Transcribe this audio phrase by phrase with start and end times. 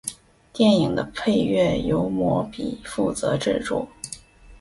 [0.51, 3.87] 电影的配乐由魔比负责制作。